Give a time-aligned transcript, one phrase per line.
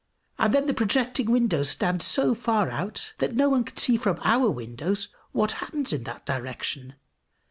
[0.39, 4.17] And then the projecting windows stand so far out, that no one can see from
[4.23, 6.95] our windows what happens in that direction!